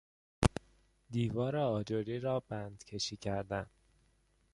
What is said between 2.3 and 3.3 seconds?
بند کشی